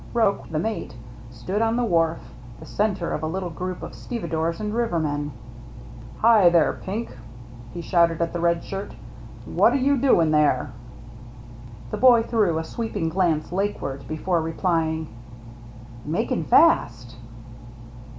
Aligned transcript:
Roche, 0.15 0.49
the 0.49 0.57
mate, 0.57 0.95
stood 1.29 1.61
on 1.61 1.75
the 1.75 1.83
wharf, 1.83 2.17
the 2.59 2.65
centre 2.65 3.13
of 3.13 3.21
a 3.21 3.27
little 3.27 3.51
group 3.51 3.83
of 3.83 3.93
stevedores 3.93 4.59
and 4.59 4.73
rivermen." 4.73 5.31
Hi 6.23 6.49
there. 6.49 6.73
Pink," 6.81 7.15
he 7.71 7.81
shouted 7.81 8.19
at 8.19 8.33
the 8.33 8.39
red 8.39 8.63
shirt, 8.63 8.95
"what 9.45 9.79
you 9.79 9.95
doin' 9.97 10.31
there?" 10.31 10.71
The 11.91 11.97
boy 11.97 12.23
threw 12.23 12.57
a 12.57 12.63
sweeping 12.63 13.09
glance 13.09 13.51
lake 13.51 13.79
ward 13.79 14.07
before 14.07 14.41
replying," 14.41 15.07
Makin' 16.03 16.45
fast." 16.45 17.15